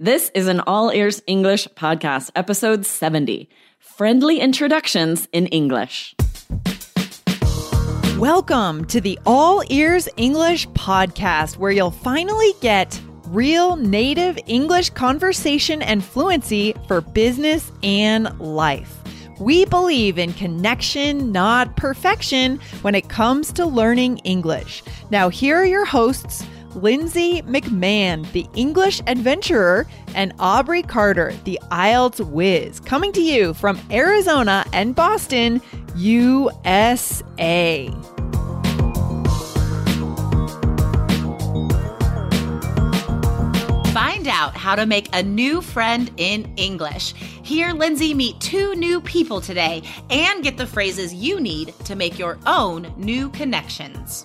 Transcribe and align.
This 0.00 0.28
is 0.34 0.48
an 0.48 0.58
All 0.66 0.90
Ears 0.90 1.22
English 1.28 1.68
podcast, 1.68 2.32
episode 2.34 2.84
70 2.84 3.48
Friendly 3.78 4.40
Introductions 4.40 5.28
in 5.30 5.46
English. 5.46 6.16
Welcome 8.18 8.86
to 8.86 9.00
the 9.00 9.16
All 9.24 9.62
Ears 9.70 10.08
English 10.16 10.66
podcast, 10.70 11.58
where 11.58 11.70
you'll 11.70 11.92
finally 11.92 12.54
get 12.60 13.00
real 13.26 13.76
native 13.76 14.36
English 14.48 14.90
conversation 14.90 15.80
and 15.80 16.04
fluency 16.04 16.74
for 16.88 17.00
business 17.00 17.70
and 17.84 18.36
life. 18.40 18.98
We 19.38 19.64
believe 19.64 20.18
in 20.18 20.32
connection, 20.32 21.30
not 21.30 21.76
perfection, 21.76 22.58
when 22.82 22.96
it 22.96 23.08
comes 23.08 23.52
to 23.52 23.64
learning 23.64 24.18
English. 24.18 24.82
Now, 25.10 25.28
here 25.28 25.56
are 25.56 25.64
your 25.64 25.84
hosts. 25.84 26.44
Lindsay 26.74 27.42
McMahon, 27.42 28.30
the 28.32 28.46
English 28.54 29.00
adventurer, 29.06 29.86
and 30.14 30.32
Aubrey 30.38 30.82
Carter, 30.82 31.32
the 31.44 31.58
IELTS 31.70 32.20
whiz, 32.30 32.80
coming 32.80 33.12
to 33.12 33.22
you 33.22 33.54
from 33.54 33.80
Arizona 33.90 34.64
and 34.72 34.94
Boston, 34.94 35.60
USA. 35.96 37.88
Find 43.92 44.26
out 44.26 44.56
how 44.56 44.74
to 44.74 44.86
make 44.86 45.08
a 45.14 45.22
new 45.22 45.60
friend 45.60 46.10
in 46.16 46.52
English. 46.56 47.14
Here, 47.14 47.72
Lindsay 47.72 48.14
meet 48.14 48.40
two 48.40 48.74
new 48.74 49.00
people 49.00 49.40
today 49.40 49.82
and 50.10 50.42
get 50.42 50.56
the 50.56 50.66
phrases 50.66 51.14
you 51.14 51.38
need 51.40 51.74
to 51.84 51.94
make 51.94 52.18
your 52.18 52.38
own 52.46 52.92
new 52.96 53.28
connections. 53.30 54.24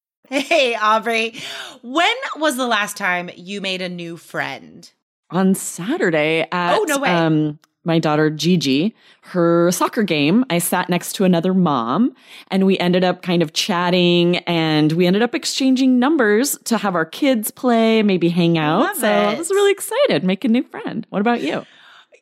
Hey, 0.31 0.75
Aubrey. 0.75 1.35
When 1.81 2.15
was 2.37 2.55
the 2.55 2.65
last 2.65 2.95
time 2.95 3.29
you 3.35 3.59
made 3.59 3.81
a 3.81 3.89
new 3.89 4.15
friend? 4.15 4.89
On 5.29 5.53
Saturday 5.53 6.47
at 6.53 6.77
Oh, 6.77 6.85
no 6.87 6.99
way. 6.99 7.09
Um, 7.09 7.59
my 7.83 7.99
daughter 7.99 8.29
Gigi, 8.29 8.95
her 9.23 9.71
soccer 9.73 10.03
game, 10.03 10.45
I 10.49 10.59
sat 10.59 10.87
next 10.87 11.13
to 11.17 11.25
another 11.25 11.53
mom 11.53 12.15
and 12.49 12.65
we 12.65 12.79
ended 12.79 13.03
up 13.03 13.23
kind 13.23 13.41
of 13.41 13.51
chatting 13.51 14.37
and 14.37 14.93
we 14.93 15.05
ended 15.05 15.21
up 15.21 15.35
exchanging 15.35 15.99
numbers 15.99 16.57
to 16.63 16.77
have 16.77 16.95
our 16.95 17.05
kids 17.05 17.51
play, 17.51 18.01
maybe 18.01 18.29
hang 18.29 18.57
out. 18.57 18.83
Love 18.83 18.97
so 18.97 19.11
I 19.11 19.33
was 19.37 19.49
really 19.49 19.73
excited, 19.73 20.23
make 20.23 20.45
a 20.45 20.47
new 20.47 20.63
friend. 20.63 21.05
What 21.09 21.19
about 21.19 21.41
you? 21.41 21.65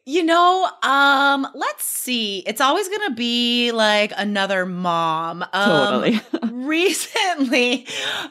You 0.09 0.23
know, 0.23 0.67
um, 0.81 1.47
let's 1.53 1.83
see. 1.85 2.39
It's 2.47 2.61
always 2.61 2.87
going 2.87 3.09
to 3.09 3.15
be 3.15 3.71
like 3.71 4.11
another 4.17 4.65
mom. 4.65 5.43
Um, 5.53 6.01
Totally. 6.03 6.21
recently, 6.51 7.85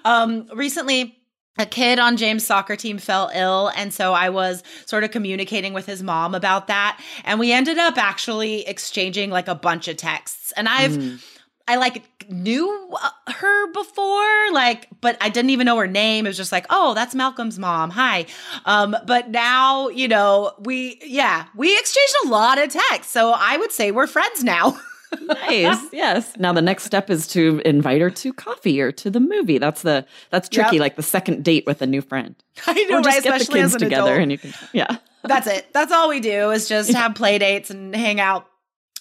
um, 0.04 0.48
recently 0.54 1.16
a 1.56 1.66
kid 1.66 2.00
on 2.00 2.16
James' 2.16 2.44
soccer 2.44 2.74
team 2.74 2.98
fell 2.98 3.30
ill. 3.32 3.70
And 3.76 3.94
so 3.94 4.12
I 4.12 4.28
was 4.30 4.64
sort 4.86 5.04
of 5.04 5.12
communicating 5.12 5.72
with 5.72 5.86
his 5.86 6.02
mom 6.02 6.34
about 6.34 6.66
that. 6.66 7.00
And 7.24 7.38
we 7.38 7.52
ended 7.52 7.78
up 7.78 7.96
actually 7.96 8.66
exchanging 8.66 9.30
like 9.30 9.46
a 9.46 9.54
bunch 9.54 9.86
of 9.86 9.96
texts. 9.96 10.52
And 10.56 10.68
I've, 10.68 10.90
Mm. 10.90 11.22
I 11.68 11.76
like 11.76 12.17
knew 12.28 12.88
uh, 13.02 13.32
her 13.32 13.72
before, 13.72 14.52
like, 14.52 14.88
but 15.00 15.16
I 15.20 15.28
didn't 15.28 15.50
even 15.50 15.64
know 15.66 15.76
her 15.78 15.86
name. 15.86 16.26
It 16.26 16.30
was 16.30 16.36
just 16.36 16.52
like, 16.52 16.66
oh, 16.70 16.94
that's 16.94 17.14
Malcolm's 17.14 17.58
mom. 17.58 17.90
Hi. 17.90 18.26
Um, 18.64 18.96
but 19.06 19.30
now, 19.30 19.88
you 19.88 20.08
know, 20.08 20.52
we, 20.60 21.00
yeah, 21.04 21.46
we 21.56 21.76
exchanged 21.78 22.14
a 22.26 22.28
lot 22.28 22.58
of 22.58 22.70
texts. 22.70 23.12
So 23.12 23.32
I 23.36 23.56
would 23.56 23.72
say 23.72 23.90
we're 23.90 24.06
friends 24.06 24.44
now. 24.44 24.78
nice. 25.22 25.78
Yes. 25.92 26.36
Now 26.38 26.52
the 26.52 26.62
next 26.62 26.84
step 26.84 27.08
is 27.10 27.26
to 27.28 27.62
invite 27.64 28.00
her 28.00 28.10
to 28.10 28.32
coffee 28.34 28.80
or 28.80 28.92
to 28.92 29.10
the 29.10 29.20
movie. 29.20 29.58
That's 29.58 29.82
the 29.82 30.06
that's 30.30 30.48
tricky. 30.48 30.76
Yep. 30.76 30.80
Like 30.80 30.96
the 30.96 31.02
second 31.02 31.44
date 31.44 31.64
with 31.66 31.80
a 31.82 31.86
new 31.86 32.02
friend. 32.02 32.34
I 32.66 32.74
know, 32.84 32.98
or 32.98 33.02
just 33.02 33.16
right? 33.16 33.24
get 33.24 33.30
the 33.30 33.36
Especially 33.36 33.60
kids 33.60 33.74
as 33.74 33.82
an 33.82 33.88
together 33.88 34.12
adult. 34.12 34.22
and 34.22 34.32
you 34.32 34.38
can. 34.38 34.52
Yeah. 34.72 34.98
That's 35.24 35.46
it. 35.46 35.72
That's 35.72 35.92
all 35.92 36.08
we 36.08 36.20
do 36.20 36.50
is 36.50 36.68
just 36.68 36.92
have 36.94 37.14
play 37.14 37.38
dates 37.38 37.70
and 37.70 37.94
hang 37.96 38.20
out. 38.20 38.46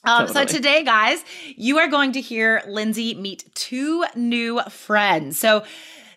Um, 0.04 0.28
So 0.28 0.46
today, 0.46 0.84
guys, 0.84 1.24
you 1.56 1.78
are 1.80 1.88
going 1.88 2.14
to 2.14 2.22
hear 2.22 2.64
Lindsay 2.68 3.14
meet 3.16 3.44
two 3.56 4.06
new 4.16 4.62
friends. 4.70 5.40
So 5.40 5.64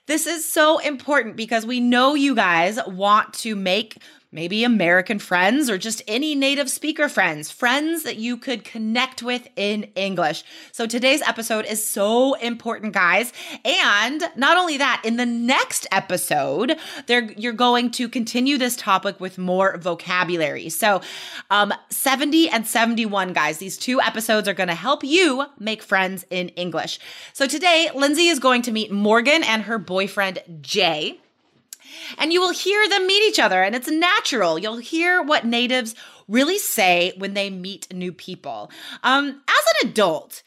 this 0.06 0.26
is 0.26 0.44
so 0.50 0.78
important 0.78 1.36
because 1.36 1.64
we 1.66 1.80
know 1.80 2.14
you 2.14 2.34
guys 2.34 2.78
want 2.86 3.32
to 3.34 3.54
make 3.54 3.98
maybe 4.32 4.62
American 4.62 5.18
friends 5.18 5.68
or 5.68 5.76
just 5.76 6.02
any 6.06 6.34
native 6.34 6.70
speaker 6.70 7.08
friends, 7.08 7.50
friends 7.50 8.04
that 8.04 8.16
you 8.16 8.36
could 8.36 8.64
connect 8.64 9.22
with 9.22 9.48
in 9.56 9.84
English. 9.96 10.44
So 10.72 10.86
today's 10.86 11.22
episode 11.22 11.66
is 11.66 11.84
so 11.84 12.34
important, 12.34 12.92
guys. 12.92 13.32
And 13.64 14.22
not 14.36 14.56
only 14.56 14.78
that, 14.78 15.02
in 15.04 15.16
the 15.16 15.26
next 15.26 15.86
episode, 15.90 16.78
there 17.06 17.32
you're 17.32 17.52
going 17.52 17.90
to 17.92 18.08
continue 18.08 18.56
this 18.56 18.76
topic 18.76 19.18
with 19.20 19.36
more 19.38 19.76
vocabulary. 19.78 20.68
So, 20.68 21.00
um 21.50 21.72
70 21.88 22.48
and 22.50 22.66
71 22.66 23.32
guys, 23.32 23.58
these 23.58 23.76
two 23.76 24.00
episodes 24.00 24.46
are 24.48 24.54
going 24.54 24.68
to 24.68 24.74
help 24.74 25.02
you 25.02 25.46
make 25.58 25.82
friends 25.82 26.24
in 26.30 26.50
English. 26.50 26.98
So 27.32 27.46
today, 27.46 27.90
Lindsay 27.94 28.28
is 28.28 28.38
going 28.38 28.62
to 28.62 28.72
meet 28.72 28.92
Morgan 28.92 29.42
and 29.42 29.62
her 29.62 29.78
boyfriend 29.78 30.40
Jay 30.60 31.20
and 32.18 32.32
you 32.32 32.40
will 32.40 32.52
hear 32.52 32.88
them 32.88 33.06
meet 33.06 33.22
each 33.28 33.38
other 33.38 33.62
and 33.62 33.74
it's 33.74 33.90
natural 33.90 34.58
you'll 34.58 34.76
hear 34.76 35.22
what 35.22 35.44
natives 35.44 35.94
really 36.28 36.58
say 36.58 37.12
when 37.18 37.34
they 37.34 37.50
meet 37.50 37.92
new 37.92 38.12
people 38.12 38.70
um 39.02 39.28
as 39.28 39.84
an 39.84 39.90
adult 39.90 40.42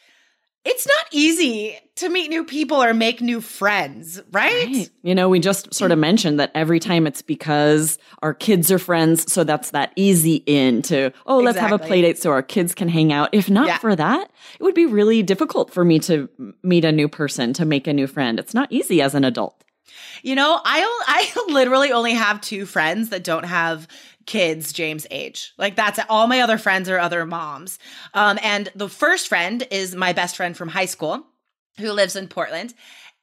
it's 0.66 0.88
not 0.88 1.06
easy 1.12 1.78
to 1.98 2.08
meet 2.08 2.30
new 2.30 2.46
people 2.46 2.82
or 2.82 2.94
make 2.94 3.22
new 3.22 3.42
friends 3.42 4.22
right, 4.32 4.66
Right. 4.66 4.90
You 5.04 5.14
know, 5.14 5.28
we 5.28 5.40
just 5.42 5.74
sort 5.74 5.92
of 5.92 6.00
mentioned 6.00 6.40
that 6.40 6.52
every 6.56 6.80
time 6.80 7.06
it's 7.06 7.22
because 7.22 7.98
our 8.22 8.34
kids 8.34 8.72
are 8.72 8.80
friends. 8.80 9.32
So 9.32 9.44
that's 9.44 9.72
that 9.72 9.92
easy 9.98 10.36
in 10.46 10.82
to, 10.84 11.12
oh, 11.28 11.40
let's 11.40 11.60
have 11.60 11.74
a 11.74 11.78
play 11.80 12.02
date 12.02 12.18
so 12.18 12.32
our 12.32 12.42
kids 12.42 12.74
can 12.74 12.88
hang 12.88 13.12
out. 13.12 13.28
If 13.34 13.50
not 13.50 13.68
Yeah. 13.68 13.78
for 13.80 13.94
that, 13.94 14.32
it 14.58 14.64
would 14.64 14.74
be 14.74 14.86
really 14.86 15.22
difficult 15.22 15.74
for 15.74 15.84
me 15.84 16.00
to 16.00 16.30
meet 16.64 16.86
a 16.86 16.94
new 16.94 17.10
person, 17.10 17.52
to 17.54 17.66
make 17.66 17.86
a 17.86 17.94
new 17.94 18.08
friend. 18.08 18.40
It's 18.40 18.54
not 18.54 18.72
easy 18.72 19.02
as 19.02 19.14
an 19.16 19.26
adult. 19.26 19.62
You 20.24 20.34
know 20.34 20.60
I 20.64 21.04
I 21.08 21.52
literally 21.54 21.92
only 21.92 22.14
have 22.14 22.42
two 22.42 22.66
friends 22.66 23.10
that 23.10 23.24
don't 23.24 23.46
have 23.46 23.88
kids 24.26 24.74
james 24.74 25.06
age. 25.12 25.54
Like 25.58 25.76
that's 25.76 26.00
all 26.10 26.28
my 26.28 26.40
other 26.40 26.58
friends 26.58 26.90
are 26.90 26.98
other 26.98 27.26
moms. 27.26 27.78
Um 28.16 28.40
and 28.42 28.70
the 28.74 28.90
first 28.90 29.28
friend 29.28 29.68
is 29.70 29.96
my 29.96 30.14
best 30.14 30.36
friend 30.36 30.58
from 30.58 30.70
high 30.70 30.86
school 30.86 31.24
who 31.78 31.92
lives 31.92 32.16
in 32.16 32.28
portland. 32.28 32.74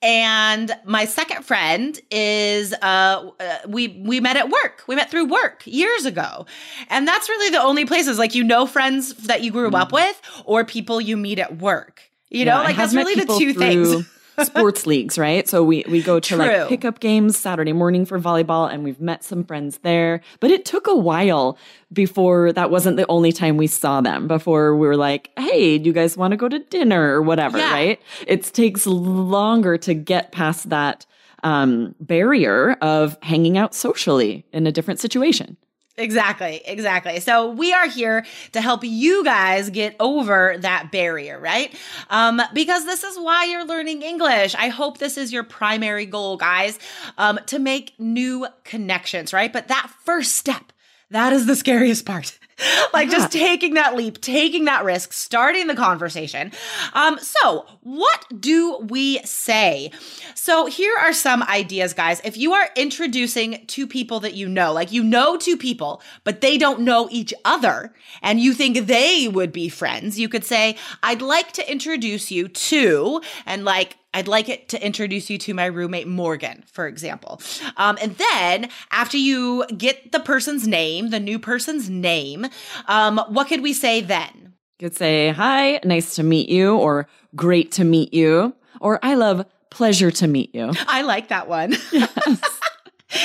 And 0.03 0.75
my 0.87 1.05
second 1.05 1.45
friend 1.45 1.99
is 2.11 2.73
uh, 2.73 3.31
uh 3.39 3.59
we 3.67 4.03
we 4.07 4.21
met 4.21 4.37
at 4.37 4.49
work. 4.49 4.85
We 4.87 4.95
met 4.95 5.11
through 5.11 5.27
work 5.27 5.63
years 5.67 6.07
ago. 6.07 6.47
And 6.89 7.07
that's 7.07 7.29
really 7.29 7.51
the 7.51 7.61
only 7.61 7.85
places 7.85 8.19
like 8.19 8.35
you 8.35 8.45
know 8.45 8.67
friends 8.67 9.15
that 9.27 9.43
you 9.43 9.51
grew 9.51 9.71
up 9.71 9.93
with 9.93 10.21
or 10.45 10.65
people 10.65 11.01
you 11.01 11.17
meet 11.17 11.39
at 11.39 11.59
work. 11.59 12.03
You 12.31 12.45
know. 12.45 12.55
Yeah, 12.55 12.61
I 12.61 12.65
like 12.65 12.77
that's 12.77 12.95
really 12.95 13.15
the 13.15 13.27
two 13.27 13.53
through 13.53 13.63
things 13.63 14.07
sports 14.45 14.87
leagues, 14.87 15.19
right? 15.19 15.49
So 15.49 15.63
we 15.63 15.85
we 15.89 16.03
go 16.03 16.21
to 16.21 16.29
True. 16.29 16.39
like 16.39 16.69
pickup 16.69 17.01
games 17.01 17.37
Saturday 17.37 17.73
morning 17.73 18.05
for 18.05 18.19
volleyball, 18.19 18.73
and 18.73 18.85
we've 18.85 19.01
met 19.01 19.25
some 19.25 19.45
friends 19.45 19.79
there. 19.79 20.21
But 20.41 20.51
it 20.51 20.65
took 20.65 20.87
a 20.87 20.97
while 20.97 21.59
before 21.93 22.53
that 22.53 22.71
wasn't 22.71 22.97
the 22.97 23.07
only 23.09 23.33
time 23.33 23.57
we 23.57 23.67
saw 23.67 24.01
them. 24.01 24.29
Before 24.29 24.77
we 24.77 24.87
were 24.87 24.97
like, 24.97 25.31
"Hey, 25.39 25.79
do 25.79 25.87
you 25.87 25.93
guys 25.93 26.17
want 26.17 26.33
to 26.33 26.37
go 26.37 26.49
to 26.49 26.59
dinner 26.59 27.15
or 27.15 27.23
whatever?" 27.23 27.59
Yeah. 27.59 27.73
Right? 27.73 28.01
It 28.27 28.45
takes 28.45 28.87
longer 28.87 29.79
to 29.79 29.95
get 29.95 30.33
past 30.33 30.71
that 30.71 31.07
um, 31.43 31.95
barrier 32.01 32.73
of 32.83 33.17
hanging 33.23 33.57
out 33.57 33.75
socially 33.75 34.45
in 34.53 34.67
a 34.67 34.73
different 34.73 35.01
situation. 35.01 35.57
Exactly, 36.01 36.63
exactly. 36.65 37.21
So 37.21 37.51
we 37.51 37.75
are 37.75 37.87
here 37.87 38.25
to 38.53 38.61
help 38.63 38.85
you 38.85 39.23
guys 39.23 39.69
get 39.69 39.97
over 40.01 40.57
that 40.61 40.91
barrier, 40.91 41.39
right? 41.39 41.75
Um, 42.09 42.41
because 42.55 42.87
this 42.87 43.05
is 43.05 43.19
why 43.19 43.45
you're 43.45 43.67
learning 43.67 44.01
English. 44.01 44.55
I 44.55 44.69
hope 44.69 44.97
this 44.97 45.19
is 45.19 45.31
your 45.31 45.45
primary 45.45 46.07
goal, 46.07 46.39
guys, 46.39 46.79
um, 47.19 47.39
to 47.47 47.59
make 47.59 47.93
new 47.99 48.47
connections, 48.65 49.35
right? 49.35 49.53
But 49.53 49.69
that 49.69 49.91
first 50.05 50.37
step, 50.37 50.73
that 51.11 51.35
is 51.35 51.45
the 51.45 51.55
scariest 51.55 52.07
part. 52.07 52.40
like 52.93 53.11
just 53.11 53.33
taking 53.33 53.75
that 53.75 53.97
leap, 53.97 54.21
taking 54.21 54.65
that 54.65 54.85
risk, 54.85 55.13
starting 55.13 55.67
the 55.67 55.75
conversation. 55.75 56.53
Um, 56.93 57.19
so 57.19 57.67
what 57.83 58.25
do 58.39 58.79
we 58.89 59.19
say? 59.21 59.91
So 60.35 60.67
here 60.67 60.97
are 60.99 61.13
some 61.13 61.43
ideas, 61.45 61.95
guys. 61.95 62.21
If 62.25 62.37
you 62.37 62.53
are 62.53 62.69
introducing 62.77 63.65
two 63.67 63.87
people 63.87 64.21
that 64.21 64.35
you 64.35 64.49
know, 64.49 64.73
like 64.73 64.93
you 64.93 65.03
know 65.03 65.37
two 65.37 65.57
people, 65.57 66.03
but 66.25 66.41
they 66.41 66.59
don't 66.59 66.81
know 66.81 67.09
each 67.11 67.35
other, 67.45 67.93
and 68.23 68.41
you 68.41 68.53
think 68.53 68.87
they 68.87 69.29
would 69.29 69.53
be 69.53 69.69
friends, 69.69 70.19
you 70.19 70.29
could 70.29 70.45
say, 70.45 70.77
I'd 71.03 71.23
like 71.23 71.53
to 71.53 71.71
introduce 71.71 72.31
you 72.31 72.49
to, 72.49 73.21
and 73.47 73.65
like 73.65 73.97
I'd 74.13 74.29
like 74.29 74.49
it 74.49 74.69
to 74.71 74.85
introduce 74.85 75.31
you 75.31 75.39
to 75.39 75.55
my 75.55 75.67
roommate 75.67 76.09
Morgan, 76.09 76.65
for 76.73 76.87
example. 76.87 77.41
Um, 77.77 77.97
and 78.03 78.17
then 78.17 78.69
after 78.91 79.17
you 79.17 79.65
get 79.77 80.13
the 80.13 80.21
person's 80.21 80.67
name, 80.67 81.11
the 81.11 81.21
new 81.21 81.39
person's 81.39 81.89
name, 81.89 82.47
um, 82.87 83.21
what 83.29 83.49
could 83.49 83.63
we 83.63 83.73
say 83.73 84.01
then? 84.01 84.55
You 84.79 84.89
could 84.89 84.97
say, 84.97 85.31
Hi, 85.31 85.81
nice 85.85 86.17
to 86.17 86.23
meet 86.23 86.49
you, 86.49 86.77
or 86.77 87.07
great 87.37 87.73
to 87.73 87.85
meet 87.85 88.13
you, 88.13 88.55
or 88.81 88.99
I 89.03 89.15
love 89.15 89.47
pleasure 89.71 90.11
to 90.11 90.27
meet 90.27 90.55
you. 90.55 90.73
I 90.89 91.03
like 91.03 91.29
that 91.29 91.49
one. 91.49 91.77
Yes. 91.93 92.60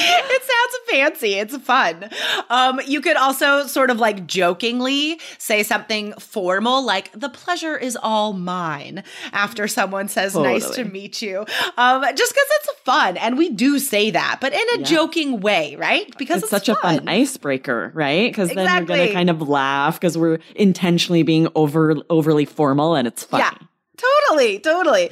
It 0.05 0.41
sounds 0.43 0.89
fancy. 0.89 1.33
It's 1.33 1.57
fun. 1.57 2.09
Um, 2.49 2.79
you 2.85 3.01
could 3.01 3.17
also 3.17 3.65
sort 3.67 3.89
of 3.89 3.99
like 3.99 4.27
jokingly 4.27 5.19
say 5.37 5.63
something 5.63 6.13
formal, 6.13 6.83
like 6.83 7.11
"the 7.13 7.29
pleasure 7.29 7.77
is 7.77 7.97
all 8.01 8.33
mine" 8.33 9.03
after 9.31 9.67
someone 9.67 10.07
says 10.07 10.33
totally. 10.33 10.53
"nice 10.53 10.69
to 10.71 10.85
meet 10.85 11.21
you," 11.21 11.45
um, 11.77 12.03
just 12.15 12.33
because 12.33 12.47
it's 12.51 12.79
fun, 12.83 13.17
and 13.17 13.37
we 13.37 13.49
do 13.49 13.79
say 13.79 14.11
that, 14.11 14.37
but 14.41 14.53
in 14.53 14.59
a 14.75 14.79
yeah. 14.79 14.83
joking 14.83 15.39
way, 15.39 15.75
right? 15.75 16.15
Because 16.17 16.43
it's, 16.43 16.53
it's 16.53 16.65
such 16.65 16.77
fun. 16.81 16.95
a 16.95 16.97
fun 16.99 17.09
icebreaker, 17.09 17.91
right? 17.93 18.31
Because 18.31 18.51
exactly. 18.51 18.65
then 18.65 18.97
you're 18.97 19.05
gonna 19.07 19.13
kind 19.13 19.29
of 19.29 19.47
laugh 19.47 19.99
because 19.99 20.17
we're 20.17 20.39
intentionally 20.55 21.23
being 21.23 21.47
over 21.55 21.95
overly 22.09 22.45
formal, 22.45 22.95
and 22.95 23.07
it's 23.07 23.23
fun. 23.23 23.39
Yeah. 23.39 23.67
Totally, 23.97 24.59
totally. 24.59 25.09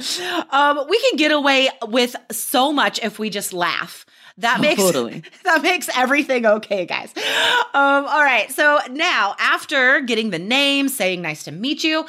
Um, 0.49 0.85
we 0.89 0.99
can 0.99 1.17
get 1.17 1.31
away 1.31 1.69
with 1.87 2.15
so 2.31 2.73
much 2.73 2.99
if 3.01 3.19
we 3.19 3.29
just 3.29 3.53
laugh. 3.53 4.05
That 4.37 4.61
makes 4.61 4.81
totally. 4.81 5.23
that 5.43 5.61
makes 5.61 5.89
everything 5.95 6.45
okay, 6.45 6.85
guys. 6.85 7.13
Um, 7.15 8.05
all 8.05 8.23
right. 8.23 8.51
So 8.51 8.79
now, 8.91 9.35
after 9.39 10.01
getting 10.01 10.29
the 10.29 10.39
name, 10.39 10.89
saying 10.89 11.21
nice 11.21 11.43
to 11.43 11.51
meet 11.51 11.83
you, 11.83 12.05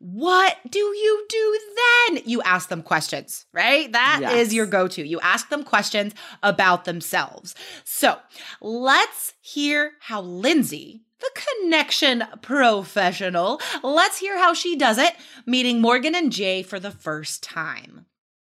what 0.00 0.58
do 0.68 0.78
you 0.78 1.26
do 1.28 1.60
then? 1.76 2.22
You 2.24 2.40
ask 2.42 2.68
them 2.68 2.82
questions, 2.82 3.46
right? 3.52 3.90
That 3.90 4.18
yes. 4.20 4.34
is 4.34 4.54
your 4.54 4.66
go 4.66 4.86
to. 4.86 5.06
You 5.06 5.18
ask 5.20 5.48
them 5.48 5.64
questions 5.64 6.14
about 6.42 6.84
themselves. 6.84 7.56
So 7.84 8.16
let's 8.60 9.34
hear 9.40 9.92
how 10.00 10.20
Lindsay, 10.20 11.02
the 11.18 11.30
connection 11.34 12.22
professional, 12.42 13.60
let's 13.82 14.18
hear 14.18 14.38
how 14.38 14.54
she 14.54 14.76
does 14.76 14.98
it, 14.98 15.14
meeting 15.46 15.80
Morgan 15.80 16.14
and 16.14 16.30
Jay 16.30 16.62
for 16.62 16.78
the 16.78 16.92
first 16.92 17.42
time. 17.42 18.06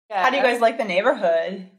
Yeah. 0.09 0.23
How 0.23 0.31
do 0.31 0.37
you 0.37 0.43
guys 0.43 0.59
like 0.59 0.77
the 0.77 0.83
neighborhood? 0.83 1.69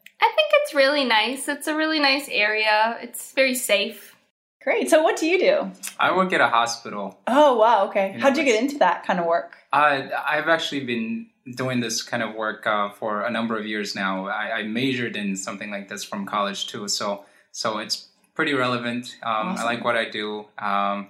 I 0.71 0.73
think 0.73 0.85
it's 0.85 0.89
really 0.89 1.05
nice. 1.05 1.49
It's 1.49 1.67
a 1.67 1.75
really 1.75 1.99
nice 1.99 2.29
area. 2.29 2.99
It's 3.03 3.33
very 3.33 3.55
safe. 3.55 4.15
Great. 4.63 4.91
So, 4.91 5.03
what 5.03 5.17
do 5.17 5.27
you 5.27 5.39
do? 5.39 5.71
I 5.99 6.15
work 6.15 6.33
at 6.33 6.41
a 6.41 6.49
hospital. 6.49 7.19
Oh, 7.27 7.57
wow. 7.57 7.89
Okay. 7.89 8.17
How'd 8.19 8.37
you 8.37 8.45
get 8.45 8.63
into 8.63 8.79
that 8.79 9.05
kind 9.05 9.19
of 9.19 9.27
work? 9.27 9.57
Uh, 9.73 10.09
I've 10.29 10.49
actually 10.49 10.85
been 10.85 11.27
doing 11.57 11.81
this 11.81 12.03
kind 12.03 12.23
of 12.23 12.35
work 12.35 12.67
uh, 12.67 12.91
for 12.91 13.23
a 13.23 13.31
number 13.31 13.59
of 13.59 13.67
years 13.67 13.95
now. 13.95 14.27
I, 14.27 14.59
I, 14.59 14.63
majored 14.65 15.17
in 15.17 15.35
something 15.37 15.71
like 15.71 15.89
this 15.89 16.05
from 16.05 16.27
college 16.27 16.67
too, 16.67 16.87
so 16.89 17.25
so 17.53 17.79
it's 17.79 18.09
pretty 18.35 18.53
relevant. 18.53 19.17
Um, 19.23 19.33
awesome. 19.33 19.67
I 19.67 19.73
like 19.73 19.85
what 19.85 19.97
I 19.97 20.11
do. 20.11 20.47
Um, 20.59 21.09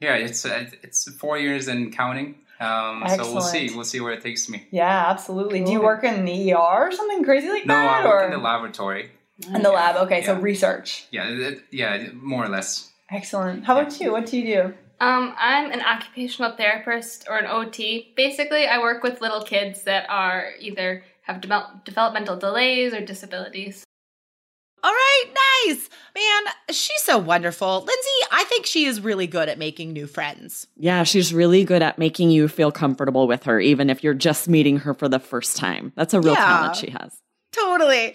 yeah, 0.00 0.14
it's 0.14 0.44
it's 0.44 1.10
four 1.16 1.36
years 1.38 1.68
and 1.68 1.92
counting. 1.92 2.36
Um, 2.58 3.04
so 3.08 3.32
we'll 3.32 3.42
see. 3.42 3.70
We'll 3.74 3.84
see 3.84 4.00
where 4.00 4.12
it 4.12 4.22
takes 4.22 4.48
me. 4.48 4.66
Yeah, 4.70 5.06
absolutely. 5.08 5.58
Cool. 5.58 5.66
Do 5.66 5.72
you 5.72 5.82
work 5.82 6.04
in 6.04 6.24
the 6.24 6.52
ER 6.52 6.56
or 6.56 6.92
something 6.92 7.24
crazy 7.24 7.48
like 7.48 7.66
no, 7.66 7.74
that? 7.74 8.04
No, 8.04 8.10
I 8.10 8.12
work 8.12 8.22
or? 8.22 8.24
in 8.26 8.30
the 8.30 8.38
laboratory. 8.38 9.10
In 9.54 9.62
the 9.62 9.70
lab. 9.70 9.96
Okay, 9.96 10.20
yeah. 10.20 10.26
so 10.26 10.34
research. 10.40 11.06
Yeah, 11.10 11.50
yeah, 11.70 12.08
more 12.14 12.44
or 12.44 12.48
less. 12.48 12.90
Excellent. 13.10 13.64
How 13.64 13.78
about 13.78 14.00
you? 14.00 14.12
What 14.12 14.26
do 14.26 14.38
you 14.38 14.44
do? 14.44 14.74
Um, 14.98 15.34
I'm 15.38 15.70
an 15.72 15.82
occupational 15.82 16.56
therapist 16.56 17.26
or 17.28 17.36
an 17.36 17.46
OT. 17.46 18.14
Basically, 18.16 18.66
I 18.66 18.78
work 18.78 19.02
with 19.02 19.20
little 19.20 19.42
kids 19.42 19.82
that 19.82 20.08
are 20.08 20.52
either 20.58 21.04
have 21.22 21.40
de- 21.42 21.80
developmental 21.84 22.36
delays 22.36 22.94
or 22.94 23.00
disabilities. 23.04 23.85
All 24.82 24.92
right, 24.92 25.24
nice. 25.66 25.88
Man, 26.14 26.52
she's 26.70 27.02
so 27.02 27.18
wonderful. 27.18 27.78
Lindsay, 27.78 28.26
I 28.30 28.44
think 28.44 28.66
she 28.66 28.84
is 28.84 29.00
really 29.00 29.26
good 29.26 29.48
at 29.48 29.58
making 29.58 29.92
new 29.92 30.06
friends. 30.06 30.66
Yeah, 30.76 31.02
she's 31.02 31.34
really 31.34 31.64
good 31.64 31.82
at 31.82 31.98
making 31.98 32.30
you 32.30 32.48
feel 32.48 32.70
comfortable 32.70 33.26
with 33.26 33.44
her, 33.44 33.58
even 33.58 33.90
if 33.90 34.04
you're 34.04 34.14
just 34.14 34.48
meeting 34.48 34.78
her 34.78 34.94
for 34.94 35.08
the 35.08 35.18
first 35.18 35.56
time. 35.56 35.92
That's 35.96 36.14
a 36.14 36.20
real 36.20 36.34
yeah. 36.34 36.44
talent 36.44 36.76
she 36.76 36.90
has. 36.90 37.20
Totally. 37.52 38.14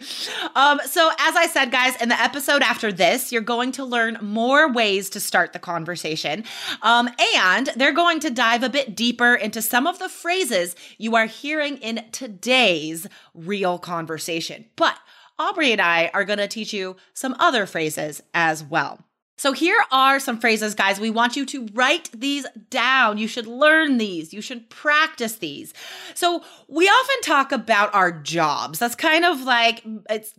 Um, 0.55 0.79
so, 0.85 1.09
as 1.17 1.35
I 1.35 1.47
said, 1.47 1.71
guys, 1.71 1.99
in 1.99 2.09
the 2.09 2.21
episode 2.21 2.61
after 2.61 2.91
this, 2.91 3.31
you're 3.31 3.41
going 3.41 3.71
to 3.73 3.83
learn 3.83 4.19
more 4.21 4.71
ways 4.71 5.09
to 5.11 5.19
start 5.19 5.53
the 5.53 5.59
conversation. 5.59 6.43
Um, 6.83 7.09
and 7.35 7.67
they're 7.75 7.91
going 7.91 8.19
to 8.19 8.29
dive 8.29 8.61
a 8.61 8.69
bit 8.69 8.95
deeper 8.95 9.33
into 9.33 9.61
some 9.61 9.87
of 9.87 9.97
the 9.97 10.09
phrases 10.09 10.75
you 10.99 11.15
are 11.15 11.25
hearing 11.25 11.77
in 11.77 12.05
today's 12.11 13.07
real 13.33 13.79
conversation. 13.79 14.65
But 14.75 14.95
Aubrey 15.39 15.71
and 15.71 15.81
I 15.81 16.11
are 16.13 16.25
going 16.25 16.39
to 16.39 16.47
teach 16.47 16.73
you 16.73 16.95
some 17.13 17.35
other 17.39 17.65
phrases 17.65 18.21
as 18.33 18.63
well. 18.63 19.03
So, 19.41 19.53
here 19.53 19.79
are 19.91 20.19
some 20.19 20.39
phrases, 20.39 20.75
guys. 20.75 20.99
We 20.99 21.09
want 21.09 21.35
you 21.35 21.47
to 21.47 21.67
write 21.73 22.11
these 22.13 22.45
down. 22.69 23.17
You 23.17 23.27
should 23.27 23.47
learn 23.47 23.97
these. 23.97 24.33
You 24.33 24.39
should 24.39 24.69
practice 24.69 25.37
these. 25.37 25.73
So, 26.13 26.43
we 26.67 26.85
often 26.85 27.21
talk 27.23 27.51
about 27.51 27.91
our 27.95 28.11
jobs. 28.11 28.77
That's 28.77 28.93
kind 28.93 29.25
of 29.25 29.41
like, 29.41 29.83
it's, 30.11 30.31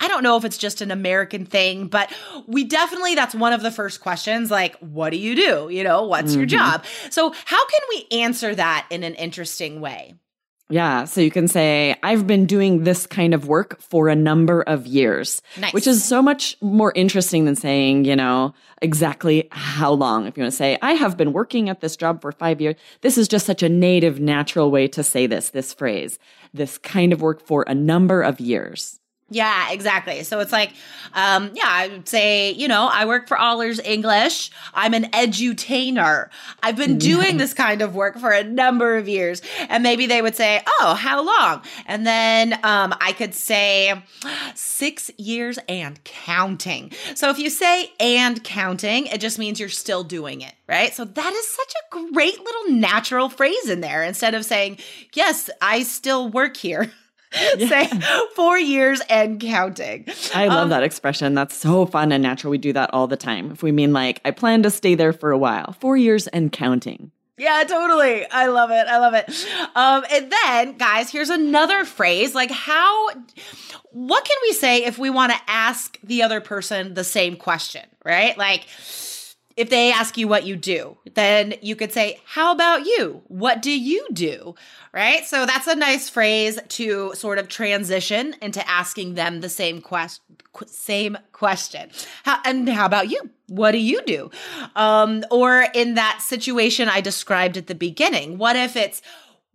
I 0.00 0.08
don't 0.08 0.24
know 0.24 0.36
if 0.36 0.44
it's 0.44 0.58
just 0.58 0.80
an 0.80 0.90
American 0.90 1.46
thing, 1.46 1.86
but 1.86 2.12
we 2.48 2.64
definitely, 2.64 3.14
that's 3.14 3.32
one 3.32 3.52
of 3.52 3.62
the 3.62 3.70
first 3.70 4.00
questions. 4.00 4.50
Like, 4.50 4.76
what 4.78 5.10
do 5.10 5.18
you 5.18 5.36
do? 5.36 5.68
You 5.70 5.84
know, 5.84 6.02
what's 6.02 6.32
mm-hmm. 6.32 6.40
your 6.40 6.46
job? 6.46 6.84
So, 7.10 7.32
how 7.44 7.64
can 7.64 7.80
we 7.90 8.18
answer 8.18 8.56
that 8.56 8.88
in 8.90 9.04
an 9.04 9.14
interesting 9.14 9.80
way? 9.80 10.16
Yeah. 10.70 11.04
So 11.04 11.22
you 11.22 11.30
can 11.30 11.48
say, 11.48 11.96
I've 12.02 12.26
been 12.26 12.44
doing 12.44 12.84
this 12.84 13.06
kind 13.06 13.32
of 13.32 13.48
work 13.48 13.80
for 13.80 14.08
a 14.08 14.14
number 14.14 14.62
of 14.62 14.86
years, 14.86 15.40
nice. 15.58 15.72
which 15.72 15.86
is 15.86 16.04
so 16.04 16.20
much 16.20 16.56
more 16.60 16.92
interesting 16.94 17.46
than 17.46 17.56
saying, 17.56 18.04
you 18.04 18.14
know, 18.14 18.54
exactly 18.82 19.48
how 19.50 19.92
long. 19.92 20.26
If 20.26 20.36
you 20.36 20.42
want 20.42 20.52
to 20.52 20.56
say, 20.56 20.76
I 20.82 20.92
have 20.92 21.16
been 21.16 21.32
working 21.32 21.70
at 21.70 21.80
this 21.80 21.96
job 21.96 22.20
for 22.20 22.32
five 22.32 22.60
years, 22.60 22.76
this 23.00 23.16
is 23.16 23.28
just 23.28 23.46
such 23.46 23.62
a 23.62 23.68
native, 23.68 24.20
natural 24.20 24.70
way 24.70 24.88
to 24.88 25.02
say 25.02 25.26
this, 25.26 25.50
this 25.50 25.72
phrase, 25.72 26.18
this 26.52 26.76
kind 26.76 27.14
of 27.14 27.22
work 27.22 27.40
for 27.40 27.64
a 27.66 27.74
number 27.74 28.20
of 28.20 28.38
years. 28.38 29.00
Yeah, 29.30 29.72
exactly. 29.72 30.22
So 30.22 30.40
it's 30.40 30.52
like, 30.52 30.72
um, 31.12 31.50
yeah, 31.52 31.66
I 31.66 31.88
would 31.88 32.08
say, 32.08 32.52
you 32.52 32.66
know, 32.66 32.88
I 32.90 33.04
work 33.04 33.28
for 33.28 33.36
All 33.36 33.60
Ears 33.60 33.78
English. 33.78 34.50
I'm 34.72 34.94
an 34.94 35.04
edutainer. 35.10 36.30
I've 36.62 36.76
been 36.76 36.96
doing 36.96 37.36
this 37.36 37.52
kind 37.52 37.82
of 37.82 37.94
work 37.94 38.18
for 38.18 38.30
a 38.30 38.42
number 38.42 38.96
of 38.96 39.06
years. 39.06 39.42
And 39.68 39.82
maybe 39.82 40.06
they 40.06 40.22
would 40.22 40.34
say, 40.34 40.62
oh, 40.80 40.94
how 40.94 41.22
long? 41.22 41.62
And 41.84 42.06
then 42.06 42.54
um, 42.64 42.94
I 43.02 43.12
could 43.12 43.34
say 43.34 44.02
six 44.54 45.10
years 45.18 45.58
and 45.68 46.02
counting. 46.04 46.92
So 47.14 47.28
if 47.28 47.38
you 47.38 47.50
say 47.50 47.92
and 48.00 48.42
counting, 48.42 49.08
it 49.08 49.20
just 49.20 49.38
means 49.38 49.60
you're 49.60 49.68
still 49.68 50.04
doing 50.04 50.40
it, 50.40 50.54
right? 50.66 50.94
So 50.94 51.04
that 51.04 51.32
is 51.34 51.48
such 51.48 51.74
a 51.92 52.12
great 52.12 52.38
little 52.38 52.76
natural 52.76 53.28
phrase 53.28 53.68
in 53.68 53.82
there 53.82 54.02
instead 54.02 54.34
of 54.34 54.46
saying, 54.46 54.78
yes, 55.12 55.50
I 55.60 55.82
still 55.82 56.30
work 56.30 56.56
here. 56.56 56.90
Yeah. 57.58 57.68
say 57.68 58.00
four 58.34 58.58
years 58.58 59.00
and 59.10 59.40
counting. 59.40 60.06
I 60.34 60.48
love 60.48 60.64
um, 60.64 60.68
that 60.70 60.82
expression. 60.82 61.34
That's 61.34 61.56
so 61.56 61.86
fun 61.86 62.12
and 62.12 62.22
natural. 62.22 62.50
We 62.50 62.58
do 62.58 62.72
that 62.72 62.92
all 62.94 63.06
the 63.06 63.16
time. 63.16 63.50
If 63.50 63.62
we 63.62 63.70
mean 63.72 63.92
like, 63.92 64.20
I 64.24 64.30
plan 64.30 64.62
to 64.62 64.70
stay 64.70 64.94
there 64.94 65.12
for 65.12 65.30
a 65.30 65.38
while, 65.38 65.76
four 65.80 65.96
years 65.96 66.26
and 66.28 66.50
counting. 66.50 67.10
Yeah, 67.38 67.62
totally. 67.68 68.28
I 68.28 68.46
love 68.46 68.70
it. 68.70 68.86
I 68.88 68.98
love 68.98 69.14
it. 69.14 69.28
Um, 69.76 70.04
and 70.10 70.32
then, 70.32 70.76
guys, 70.76 71.10
here's 71.10 71.30
another 71.30 71.84
phrase. 71.84 72.34
Like, 72.34 72.50
how, 72.50 73.10
what 73.92 74.24
can 74.24 74.36
we 74.42 74.52
say 74.54 74.84
if 74.84 74.98
we 74.98 75.08
want 75.08 75.32
to 75.32 75.38
ask 75.46 75.98
the 76.02 76.22
other 76.24 76.40
person 76.40 76.94
the 76.94 77.04
same 77.04 77.36
question, 77.36 77.86
right? 78.04 78.36
Like, 78.36 78.66
if 79.58 79.70
they 79.70 79.92
ask 79.92 80.16
you 80.16 80.28
what 80.28 80.46
you 80.46 80.54
do, 80.54 80.96
then 81.14 81.54
you 81.60 81.74
could 81.74 81.92
say, 81.92 82.20
How 82.24 82.52
about 82.52 82.86
you? 82.86 83.22
What 83.26 83.60
do 83.60 83.72
you 83.72 84.06
do? 84.12 84.54
Right? 84.92 85.26
So 85.26 85.46
that's 85.46 85.66
a 85.66 85.74
nice 85.74 86.08
phrase 86.08 86.60
to 86.68 87.12
sort 87.14 87.38
of 87.38 87.48
transition 87.48 88.36
into 88.40 88.66
asking 88.68 89.14
them 89.14 89.40
the 89.40 89.48
same 89.48 89.80
quest- 89.80 90.22
same 90.66 91.18
question. 91.32 91.90
How, 92.22 92.40
and 92.44 92.68
how 92.68 92.86
about 92.86 93.10
you? 93.10 93.30
What 93.48 93.72
do 93.72 93.78
you 93.78 94.00
do? 94.02 94.30
Um, 94.76 95.24
or 95.30 95.66
in 95.74 95.94
that 95.94 96.20
situation 96.22 96.88
I 96.88 97.00
described 97.00 97.56
at 97.56 97.66
the 97.66 97.74
beginning, 97.74 98.38
what 98.38 98.54
if 98.54 98.76
it's, 98.76 99.02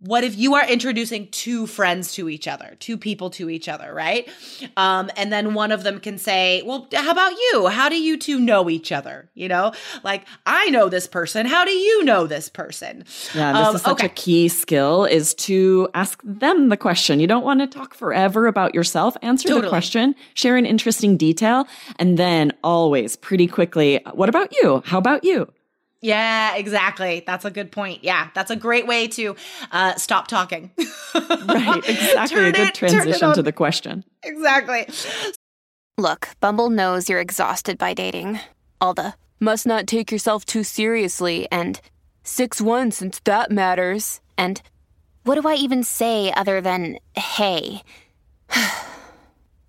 what 0.06 0.22
if 0.22 0.36
you 0.36 0.54
are 0.54 0.66
introducing 0.68 1.28
two 1.28 1.66
friends 1.66 2.12
to 2.14 2.28
each 2.28 2.46
other, 2.46 2.76
two 2.78 2.98
people 2.98 3.30
to 3.30 3.48
each 3.48 3.68
other, 3.68 3.92
right? 3.94 4.28
Um, 4.76 5.10
and 5.16 5.32
then 5.32 5.54
one 5.54 5.72
of 5.72 5.82
them 5.82 5.98
can 5.98 6.18
say, 6.18 6.62
Well, 6.66 6.86
how 6.92 7.10
about 7.10 7.32
you? 7.32 7.68
How 7.68 7.88
do 7.88 7.96
you 8.00 8.18
two 8.18 8.38
know 8.38 8.68
each 8.68 8.92
other? 8.92 9.30
You 9.34 9.48
know, 9.48 9.72
like 10.02 10.26
I 10.44 10.68
know 10.70 10.88
this 10.90 11.06
person. 11.06 11.46
How 11.46 11.64
do 11.64 11.70
you 11.70 12.04
know 12.04 12.26
this 12.26 12.48
person? 12.50 13.04
Yeah, 13.34 13.52
this 13.52 13.68
Um, 13.68 13.76
is 13.76 13.82
such 13.82 13.92
okay. 14.00 14.06
a 14.06 14.10
key 14.10 14.48
skill 14.48 15.04
is 15.06 15.32
to 15.34 15.88
ask 15.94 16.20
them 16.22 16.68
the 16.68 16.76
question. 16.76 17.18
You 17.18 17.26
don't 17.26 17.44
want 17.44 17.60
to 17.60 17.66
talk 17.66 17.94
forever 17.94 18.46
about 18.46 18.74
yourself. 18.74 19.16
Answer 19.22 19.48
Totally. 19.48 19.62
the 19.62 19.68
question, 19.70 20.14
share 20.34 20.56
an 20.56 20.66
interesting 20.66 21.16
detail, 21.16 21.66
and 21.98 22.18
then 22.18 22.52
always 22.62 23.16
pretty 23.16 23.46
quickly, 23.46 24.00
what 24.12 24.28
about 24.28 24.52
you? 24.62 24.82
How 24.84 24.98
about 24.98 25.24
you? 25.24 25.50
Yeah, 26.04 26.56
exactly. 26.56 27.24
That's 27.26 27.46
a 27.46 27.50
good 27.50 27.72
point. 27.72 28.04
Yeah, 28.04 28.28
that's 28.34 28.50
a 28.50 28.56
great 28.56 28.86
way 28.86 29.08
to 29.08 29.36
uh, 29.72 29.94
stop 29.96 30.28
talking. 30.28 30.70
Right, 31.14 31.88
exactly. 31.88 32.36
Turn 32.36 32.44
a 32.46 32.52
good 32.52 32.68
it 32.68 32.74
transition 32.74 33.32
to 33.34 33.42
the 33.42 33.52
question. 33.52 34.04
exactly. 34.24 34.86
Look, 35.96 36.28
Bumble 36.40 36.70
knows 36.70 37.08
you're 37.08 37.20
exhausted 37.20 37.78
by 37.78 37.94
dating. 37.94 38.40
All 38.80 38.94
the 38.94 39.14
must 39.38 39.64
not 39.64 39.86
take 39.86 40.10
yourself 40.10 40.44
too 40.44 40.64
seriously 40.64 41.46
and 41.52 41.80
6 42.24 42.60
1 42.60 42.90
since 42.90 43.20
that 43.24 43.52
matters. 43.52 44.20
And 44.36 44.60
what 45.22 45.40
do 45.40 45.48
I 45.48 45.54
even 45.54 45.84
say 45.84 46.32
other 46.32 46.60
than 46.60 46.98
hey? 47.14 47.82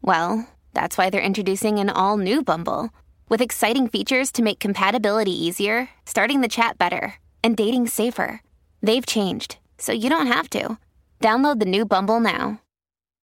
well, 0.02 0.50
that's 0.74 0.98
why 0.98 1.12
they're 1.12 1.22
introducing 1.22 1.78
an 1.78 1.92
all 1.92 2.18
new 2.18 2.42
Bumble 2.42 2.90
with 3.30 3.42
exciting 3.42 3.88
features 3.88 4.32
to 4.34 4.44
make 4.44 4.60
compatibility 4.60 5.32
easier, 5.32 5.90
starting 6.06 6.42
the 6.42 6.48
chat 6.48 6.78
better, 6.78 7.16
and 7.44 7.56
dating 7.56 7.88
safer. 7.88 8.42
They've 8.82 9.06
changed, 9.06 9.58
so 9.78 9.92
you 9.92 10.10
don't 10.10 10.28
have 10.28 10.50
to. 10.52 10.78
Download 11.22 11.60
the 11.60 11.66
new 11.66 11.86
Bumble 11.86 12.20
now. 12.20 12.60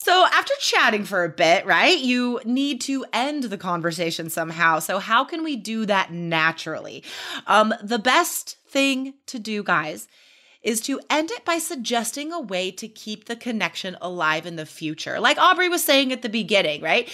So, 0.03 0.25
after 0.33 0.53
chatting 0.59 1.05
for 1.05 1.23
a 1.23 1.29
bit, 1.29 1.63
right, 1.67 1.99
you 1.99 2.39
need 2.43 2.81
to 2.81 3.05
end 3.13 3.43
the 3.43 3.57
conversation 3.57 4.31
somehow. 4.31 4.79
So, 4.79 4.97
how 4.97 5.23
can 5.23 5.43
we 5.43 5.55
do 5.55 5.85
that 5.85 6.11
naturally? 6.11 7.03
Um, 7.45 7.71
the 7.83 7.99
best 7.99 8.57
thing 8.67 9.13
to 9.27 9.37
do, 9.37 9.61
guys, 9.61 10.07
is 10.63 10.81
to 10.81 10.99
end 11.09 11.29
it 11.29 11.45
by 11.45 11.57
suggesting 11.57 12.31
a 12.31 12.39
way 12.39 12.71
to 12.71 12.87
keep 12.87 13.25
the 13.25 13.35
connection 13.35 13.95
alive 14.01 14.45
in 14.47 14.55
the 14.55 14.65
future. 14.65 15.19
Like 15.19 15.37
Aubrey 15.37 15.69
was 15.69 15.83
saying 15.83 16.11
at 16.11 16.23
the 16.23 16.29
beginning, 16.29 16.81
right? 16.81 17.07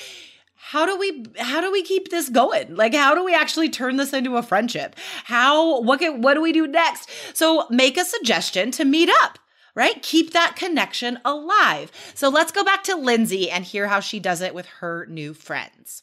How 0.58 0.86
do 0.86 0.98
we 0.98 1.26
how 1.38 1.62
do 1.62 1.72
we 1.72 1.84
keep 1.84 2.10
this 2.10 2.30
going? 2.30 2.76
Like 2.76 2.94
how 2.94 3.16
do 3.16 3.24
we 3.24 3.34
actually 3.34 3.70
turn 3.70 3.98
this 3.98 4.14
into 4.14 4.38
a 4.38 4.44
friendship? 4.44 4.96
How 5.24 5.82
what 5.82 6.00
can 6.00 6.22
what 6.22 6.34
do 6.34 6.42
we 6.42 6.52
do 6.52 6.68
next? 6.68 7.10
So 7.34 7.68
make 7.70 7.98
a 7.98 8.04
suggestion 8.06 8.72
to 8.72 8.86
meet 8.86 9.10
up 9.24 9.40
right? 9.78 10.02
Keep 10.02 10.34
that 10.34 10.56
connection 10.56 11.20
alive. 11.24 11.92
So 12.16 12.30
let's 12.30 12.52
go 12.52 12.64
back 12.64 12.84
to 12.86 12.96
Lindsay 12.96 13.52
and 13.52 13.64
hear 13.64 13.88
how 13.88 14.00
she 14.00 14.20
does 14.20 14.42
it 14.42 14.56
with 14.56 14.66
her 14.80 15.06
new 15.06 15.36
friends. 15.36 16.02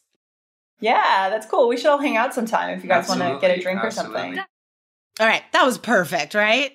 Yeah, 0.79 1.29
that's 1.29 1.45
cool. 1.45 1.67
We 1.67 1.75
should 1.75 1.87
all 1.87 1.97
hang 1.97 2.15
out 2.15 2.33
sometime 2.33 2.69
if 2.69 2.83
you 2.83 2.89
guys 2.89 3.09
want 3.09 3.19
to 3.19 3.25
get 3.25 3.51
a 3.51 3.55
Absolutely, 3.55 3.63
drink 3.63 3.83
or 3.83 3.91
something. 3.91 4.39
All 5.19 5.27
right, 5.27 5.43
that 5.51 5.65
was 5.65 5.77
perfect, 5.77 6.33
right? 6.33 6.71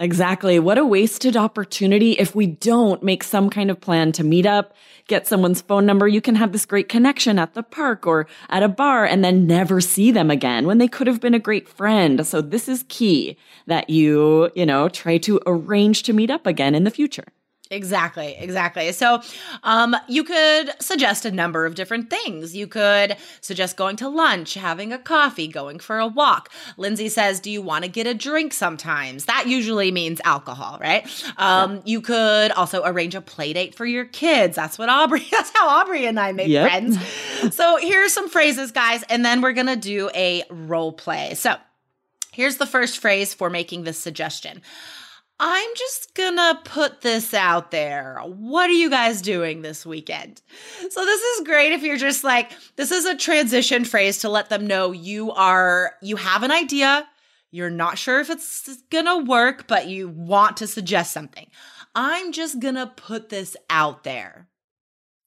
Exactly. 0.00 0.58
What 0.58 0.76
a 0.76 0.84
wasted 0.84 1.36
opportunity 1.36 2.12
if 2.12 2.34
we 2.34 2.46
don't 2.46 3.00
make 3.02 3.22
some 3.22 3.48
kind 3.48 3.70
of 3.70 3.80
plan 3.80 4.10
to 4.12 4.24
meet 4.24 4.44
up, 4.44 4.74
get 5.06 5.26
someone's 5.26 5.60
phone 5.60 5.86
number. 5.86 6.08
You 6.08 6.20
can 6.20 6.34
have 6.34 6.50
this 6.50 6.66
great 6.66 6.88
connection 6.88 7.38
at 7.38 7.54
the 7.54 7.62
park 7.62 8.04
or 8.04 8.26
at 8.50 8.64
a 8.64 8.68
bar 8.68 9.04
and 9.04 9.24
then 9.24 9.46
never 9.46 9.80
see 9.80 10.10
them 10.10 10.32
again 10.32 10.66
when 10.66 10.78
they 10.78 10.88
could 10.88 11.06
have 11.06 11.20
been 11.20 11.34
a 11.34 11.38
great 11.38 11.68
friend. 11.68 12.26
So 12.26 12.40
this 12.40 12.68
is 12.68 12.84
key 12.88 13.36
that 13.68 13.88
you, 13.88 14.50
you 14.56 14.66
know, 14.66 14.88
try 14.88 15.16
to 15.18 15.40
arrange 15.46 16.02
to 16.04 16.12
meet 16.12 16.30
up 16.30 16.44
again 16.44 16.74
in 16.74 16.82
the 16.82 16.90
future. 16.90 17.26
Exactly, 17.70 18.36
exactly. 18.38 18.92
So, 18.92 19.22
um, 19.62 19.96
you 20.06 20.22
could 20.22 20.70
suggest 20.80 21.24
a 21.24 21.30
number 21.30 21.64
of 21.64 21.74
different 21.74 22.10
things. 22.10 22.54
You 22.54 22.66
could 22.66 23.16
suggest 23.40 23.76
going 23.78 23.96
to 23.96 24.08
lunch, 24.08 24.52
having 24.54 24.92
a 24.92 24.98
coffee, 24.98 25.48
going 25.48 25.78
for 25.78 25.98
a 25.98 26.06
walk. 26.06 26.50
Lindsay 26.76 27.08
says, 27.08 27.40
Do 27.40 27.50
you 27.50 27.62
want 27.62 27.84
to 27.84 27.90
get 27.90 28.06
a 28.06 28.12
drink 28.12 28.52
sometimes? 28.52 29.24
That 29.24 29.46
usually 29.48 29.90
means 29.90 30.20
alcohol, 30.24 30.78
right? 30.78 31.08
Um, 31.38 31.80
You 31.86 32.02
could 32.02 32.52
also 32.52 32.82
arrange 32.84 33.14
a 33.14 33.22
play 33.22 33.54
date 33.54 33.74
for 33.74 33.86
your 33.86 34.04
kids. 34.04 34.56
That's 34.56 34.78
what 34.78 34.90
Aubrey, 34.90 35.26
that's 35.30 35.50
how 35.56 35.66
Aubrey 35.80 36.04
and 36.06 36.20
I 36.20 36.32
make 36.32 36.48
Yep. 36.48 36.68
friends. 36.70 37.54
so, 37.56 37.78
here's 37.78 38.12
some 38.12 38.28
phrases, 38.28 38.72
guys, 38.72 39.02
and 39.08 39.24
then 39.24 39.40
we're 39.40 39.52
going 39.54 39.68
to 39.68 39.76
do 39.76 40.10
a 40.14 40.44
role 40.50 40.92
play. 40.92 41.34
So, 41.34 41.56
here's 42.30 42.58
the 42.58 42.66
first 42.66 42.98
phrase 42.98 43.32
for 43.32 43.48
making 43.48 43.84
this 43.84 43.98
suggestion. 43.98 44.60
I'm 45.40 45.70
just 45.76 46.14
gonna 46.14 46.60
put 46.64 47.00
this 47.00 47.34
out 47.34 47.72
there. 47.72 48.20
What 48.24 48.70
are 48.70 48.74
you 48.74 48.88
guys 48.88 49.20
doing 49.20 49.62
this 49.62 49.84
weekend? 49.84 50.40
So, 50.90 51.04
this 51.04 51.20
is 51.20 51.46
great 51.46 51.72
if 51.72 51.82
you're 51.82 51.96
just 51.96 52.22
like, 52.22 52.52
this 52.76 52.92
is 52.92 53.04
a 53.04 53.16
transition 53.16 53.84
phrase 53.84 54.18
to 54.18 54.28
let 54.28 54.48
them 54.48 54.66
know 54.66 54.92
you 54.92 55.32
are, 55.32 55.94
you 56.00 56.16
have 56.16 56.44
an 56.44 56.52
idea. 56.52 57.06
You're 57.50 57.70
not 57.70 57.98
sure 57.98 58.20
if 58.20 58.30
it's 58.30 58.68
gonna 58.90 59.18
work, 59.18 59.66
but 59.66 59.88
you 59.88 60.08
want 60.08 60.56
to 60.58 60.66
suggest 60.66 61.12
something. 61.12 61.48
I'm 61.94 62.32
just 62.32 62.60
gonna 62.60 62.92
put 62.96 63.28
this 63.28 63.56
out 63.68 64.04
there. 64.04 64.48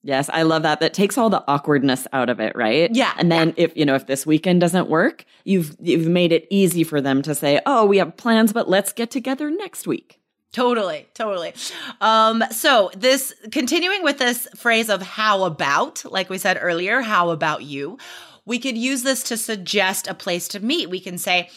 Yes, 0.03 0.29
I 0.31 0.43
love 0.43 0.63
that. 0.63 0.79
That 0.79 0.93
takes 0.93 1.17
all 1.17 1.29
the 1.29 1.43
awkwardness 1.47 2.07
out 2.13 2.29
of 2.29 2.39
it, 2.39 2.55
right? 2.55 2.89
Yeah, 2.93 3.13
And 3.17 3.31
then 3.31 3.53
if, 3.57 3.75
you 3.75 3.85
know, 3.85 3.95
if 3.95 4.07
this 4.07 4.25
weekend 4.25 4.61
doesn't 4.61 4.89
work, 4.89 5.25
you've 5.43 5.75
you've 5.79 6.07
made 6.07 6.31
it 6.31 6.47
easy 6.49 6.83
for 6.83 7.01
them 7.01 7.21
to 7.23 7.35
say, 7.35 7.59
"Oh, 7.65 7.85
we 7.85 7.97
have 7.97 8.15
plans, 8.15 8.53
but 8.53 8.69
let's 8.69 8.93
get 8.93 9.11
together 9.11 9.49
next 9.49 9.87
week." 9.87 10.19
Totally, 10.53 11.07
totally. 11.13 11.53
Um, 11.99 12.43
so 12.51 12.89
this 12.95 13.33
continuing 13.51 14.03
with 14.03 14.17
this 14.17 14.47
phrase 14.55 14.89
of 14.89 15.01
how 15.01 15.43
about, 15.43 16.03
like 16.05 16.29
we 16.29 16.37
said 16.37 16.57
earlier, 16.61 17.01
how 17.01 17.29
about 17.31 17.63
you? 17.63 17.97
We 18.45 18.59
could 18.59 18.77
use 18.77 19.03
this 19.03 19.23
to 19.23 19.37
suggest 19.37 20.07
a 20.07 20.13
place 20.13 20.47
to 20.49 20.61
meet. 20.61 20.89
We 20.89 21.01
can 21.01 21.17
say, 21.17 21.49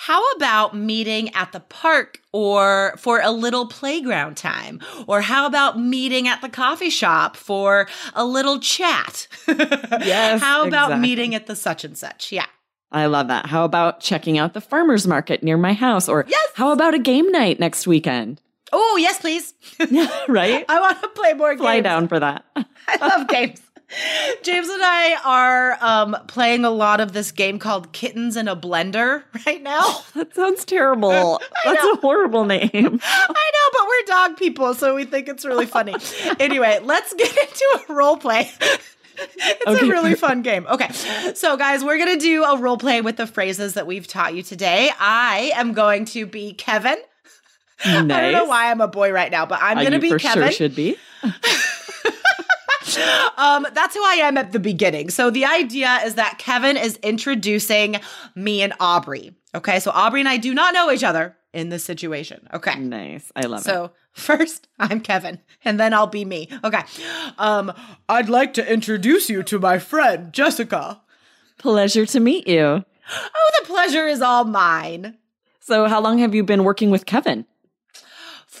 how 0.00 0.22
about 0.36 0.76
meeting 0.76 1.34
at 1.34 1.50
the 1.50 1.58
park 1.58 2.20
or 2.32 2.94
for 2.98 3.20
a 3.20 3.32
little 3.32 3.66
playground 3.66 4.36
time? 4.36 4.80
Or 5.08 5.20
how 5.20 5.44
about 5.44 5.76
meeting 5.80 6.28
at 6.28 6.40
the 6.40 6.48
coffee 6.48 6.88
shop 6.90 7.36
for 7.36 7.88
a 8.14 8.24
little 8.24 8.60
chat? 8.60 9.26
Yes, 9.48 10.40
How 10.40 10.64
about 10.66 10.90
exactly. 10.90 11.00
meeting 11.08 11.34
at 11.34 11.46
the 11.48 11.56
such 11.56 11.84
and 11.84 11.98
such? 11.98 12.30
Yeah. 12.30 12.46
I 12.92 13.06
love 13.06 13.26
that. 13.28 13.46
How 13.46 13.64
about 13.64 13.98
checking 14.00 14.38
out 14.38 14.54
the 14.54 14.60
farmers 14.60 15.04
market 15.06 15.42
near 15.42 15.56
my 15.56 15.72
house 15.72 16.08
or 16.08 16.24
Yes. 16.28 16.48
how 16.54 16.70
about 16.70 16.94
a 16.94 16.98
game 17.00 17.30
night 17.32 17.58
next 17.58 17.86
weekend? 17.88 18.40
Oh, 18.72 18.96
yes, 19.00 19.18
please. 19.18 19.54
right? 20.28 20.64
I 20.68 20.80
want 20.80 21.00
to 21.02 21.08
play 21.08 21.32
more 21.32 21.56
Fly 21.56 21.76
games. 21.76 21.84
down 21.84 22.08
for 22.08 22.20
that. 22.20 22.44
I 22.54 22.96
love 23.00 23.26
games. 23.28 23.60
James 24.42 24.68
and 24.68 24.82
I 24.82 25.16
are 25.24 25.78
um, 25.80 26.16
playing 26.26 26.64
a 26.64 26.70
lot 26.70 27.00
of 27.00 27.12
this 27.12 27.32
game 27.32 27.58
called 27.58 27.92
Kittens 27.92 28.36
in 28.36 28.46
a 28.48 28.54
Blender 28.56 29.22
right 29.46 29.62
now. 29.62 30.02
That 30.14 30.34
sounds 30.34 30.64
terrible. 30.64 31.40
That's 31.64 31.84
a 31.84 31.96
horrible 31.96 32.44
name. 32.44 32.68
I 32.74 32.80
know, 32.82 33.68
but 33.72 33.86
we're 33.86 34.06
dog 34.06 34.36
people, 34.36 34.74
so 34.74 34.94
we 34.94 35.04
think 35.04 35.28
it's 35.28 35.44
really 35.44 35.66
funny. 35.66 35.94
anyway, 36.40 36.80
let's 36.82 37.14
get 37.14 37.30
into 37.36 37.84
a 37.88 37.94
role 37.94 38.16
play. 38.16 38.50
it's 38.60 39.66
Okay. 39.66 39.86
a 39.86 39.90
really 39.90 40.14
fun 40.16 40.42
game. 40.42 40.66
Okay. 40.68 40.90
So, 41.34 41.56
guys, 41.56 41.84
we're 41.84 41.98
going 41.98 42.18
to 42.18 42.24
do 42.24 42.44
a 42.44 42.56
role 42.58 42.78
play 42.78 43.00
with 43.00 43.16
the 43.16 43.26
phrases 43.28 43.74
that 43.74 43.86
we've 43.86 44.06
taught 44.08 44.34
you 44.34 44.42
today. 44.42 44.90
I 44.98 45.52
am 45.54 45.72
going 45.72 46.04
to 46.06 46.26
be 46.26 46.52
Kevin. 46.52 46.96
Nice. 47.86 48.10
I 48.10 48.20
don't 48.20 48.32
know 48.32 48.44
why 48.46 48.70
I'm 48.72 48.80
a 48.80 48.88
boy 48.88 49.12
right 49.12 49.30
now, 49.30 49.46
but 49.46 49.60
I'm 49.62 49.78
going 49.78 49.92
to 49.92 50.00
be 50.00 50.10
for 50.10 50.18
Kevin. 50.18 50.44
sure 50.44 50.52
should 50.52 50.74
be. 50.74 50.96
Um, 53.38 53.64
that's 53.72 53.94
who 53.94 54.02
I 54.04 54.14
am 54.14 54.36
at 54.36 54.50
the 54.50 54.58
beginning. 54.58 55.10
So 55.10 55.30
the 55.30 55.44
idea 55.44 56.00
is 56.04 56.16
that 56.16 56.38
Kevin 56.38 56.76
is 56.76 56.96
introducing 57.04 58.00
me 58.34 58.62
and 58.62 58.72
Aubrey. 58.80 59.32
Okay, 59.54 59.78
so 59.78 59.92
Aubrey 59.92 60.18
and 60.20 60.28
I 60.28 60.38
do 60.38 60.52
not 60.52 60.74
know 60.74 60.90
each 60.90 61.04
other 61.04 61.36
in 61.52 61.68
this 61.68 61.84
situation. 61.84 62.48
Okay. 62.52 62.78
Nice. 62.78 63.30
I 63.36 63.42
love 63.42 63.60
it. 63.60 63.64
So 63.64 63.92
first, 64.12 64.68
I'm 64.78 65.00
Kevin, 65.00 65.38
and 65.64 65.78
then 65.78 65.94
I'll 65.94 66.06
be 66.06 66.24
me. 66.24 66.48
Okay. 66.64 66.82
Um, 67.38 67.72
I'd 68.08 68.28
like 68.28 68.54
to 68.54 68.72
introduce 68.72 69.30
you 69.30 69.42
to 69.44 69.58
my 69.58 69.78
friend 69.78 70.32
Jessica. 70.32 71.00
Pleasure 71.58 72.06
to 72.06 72.20
meet 72.20 72.46
you. 72.46 72.84
Oh, 73.10 73.50
the 73.60 73.66
pleasure 73.66 74.06
is 74.06 74.20
all 74.20 74.44
mine. 74.44 75.16
So, 75.60 75.86
how 75.86 76.00
long 76.00 76.18
have 76.18 76.34
you 76.34 76.44
been 76.44 76.64
working 76.64 76.90
with 76.90 77.06
Kevin? 77.06 77.46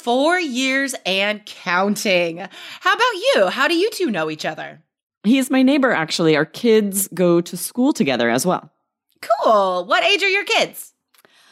Four 0.08 0.40
years 0.40 0.94
and 1.04 1.44
counting. 1.44 2.38
How 2.38 2.94
about 2.94 3.12
you? 3.12 3.48
How 3.48 3.68
do 3.68 3.74
you 3.74 3.90
two 3.90 4.10
know 4.10 4.30
each 4.30 4.46
other? 4.46 4.82
He's 5.22 5.50
my 5.50 5.60
neighbor, 5.60 5.92
actually. 5.92 6.34
Our 6.34 6.46
kids 6.46 7.08
go 7.12 7.42
to 7.42 7.56
school 7.58 7.92
together 7.92 8.30
as 8.30 8.46
well. 8.46 8.72
Cool. 9.20 9.84
What 9.84 10.02
age 10.04 10.22
are 10.22 10.28
your 10.30 10.46
kids? 10.46 10.94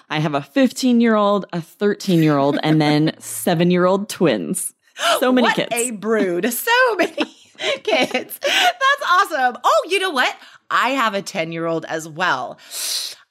I 0.08 0.20
have 0.20 0.34
a 0.34 0.40
15 0.40 1.02
year 1.02 1.16
old, 1.16 1.44
a 1.52 1.60
13 1.60 2.22
year 2.22 2.38
old, 2.38 2.58
and 2.62 2.80
then 2.80 3.12
seven 3.18 3.70
year 3.70 3.84
old 3.84 4.08
twins. 4.08 4.72
So 5.20 5.30
many 5.32 5.48
what 5.48 5.56
kids. 5.56 5.74
a 5.74 5.90
brood. 5.90 6.50
So 6.50 6.94
many 6.96 7.12
kids. 7.82 8.38
That's 8.40 9.02
awesome. 9.06 9.58
Oh, 9.62 9.86
you 9.90 9.98
know 9.98 10.12
what? 10.12 10.34
I 10.70 10.92
have 10.92 11.12
a 11.12 11.20
10 11.20 11.52
year 11.52 11.66
old 11.66 11.84
as 11.84 12.08
well. 12.08 12.58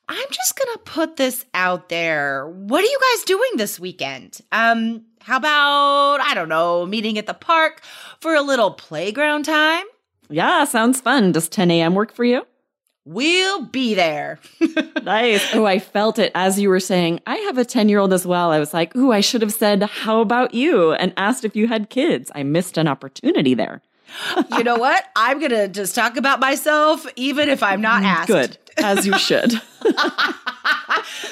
I'm 0.08 0.28
just 0.30 0.56
going 0.56 0.72
to 0.76 0.80
put 0.84 1.16
this 1.16 1.46
out 1.56 1.90
there. 1.90 2.48
What 2.48 2.84
are 2.84 2.88
you 2.88 3.00
guys 3.16 3.24
doing 3.26 3.50
this 3.56 3.80
weekend? 3.80 4.40
Um, 4.52 5.04
how 5.26 5.38
about, 5.38 6.20
I 6.22 6.36
don't 6.36 6.50
know, 6.50 6.86
meeting 6.86 7.18
at 7.18 7.26
the 7.26 7.34
park 7.34 7.82
for 8.20 8.36
a 8.36 8.44
little 8.44 8.70
playground 8.70 9.44
time? 9.46 9.86
Yeah, 10.30 10.66
sounds 10.66 11.02
fun. 11.02 11.32
Does 11.32 11.50
10 11.50 11.72
a.m. 11.72 11.96
work 11.96 12.14
for 12.14 12.24
you? 12.24 12.46
We'll 13.06 13.66
be 13.66 13.96
there. 13.96 14.40
nice. 15.04 15.44
Oh, 15.56 15.66
I 15.66 15.80
felt 15.80 16.20
it 16.20 16.32
as 16.36 16.60
you 16.60 16.70
were 16.70 16.80
saying. 16.80 17.22
I 17.26 17.38
have 17.38 17.58
a 17.58 17.66
10 17.66 17.90
year 17.90 17.98
old 17.98 18.14
as 18.14 18.26
well. 18.26 18.52
I 18.52 18.60
was 18.60 18.72
like, 18.72 18.96
ooh, 18.96 19.12
I 19.12 19.22
should 19.22 19.42
have 19.42 19.54
said, 19.54 19.82
how 19.82 20.22
about 20.22 20.54
you? 20.54 20.94
And 20.94 21.12
asked 21.18 21.44
if 21.44 21.56
you 21.56 21.68
had 21.68 21.90
kids. 21.90 22.32
I 22.36 22.44
missed 22.44 22.78
an 22.78 22.88
opportunity 22.88 23.56
there. 23.56 23.82
you 24.52 24.64
know 24.64 24.78
what? 24.78 25.06
I'm 25.16 25.40
going 25.40 25.52
to 25.52 25.68
just 25.68 25.96
talk 25.96 26.18
about 26.18 26.40
myself, 26.40 27.08
even 27.16 27.50
if 27.50 27.64
I'm 27.64 27.82
not 27.82 28.04
asked. 28.04 28.28
Good, 28.28 28.58
as 28.78 29.06
you 29.06 29.18
should. 29.18 29.52